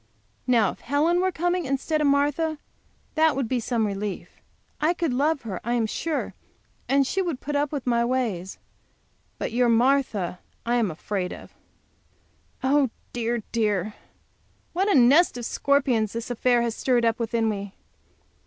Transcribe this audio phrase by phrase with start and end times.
[0.47, 2.57] Now, if Helen were coming instead of Martha,
[3.13, 4.41] that would be some relief.
[4.81, 6.33] I could love her, I am sure,
[6.89, 8.57] and she would put up with my ways.
[9.37, 11.53] But your Marthas I am afraid of.
[12.63, 13.93] Oh, dear, dear,
[14.73, 17.75] what a nest of scorpions this affair has stirred up within me!